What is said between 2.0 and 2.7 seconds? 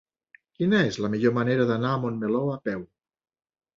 Montmeló a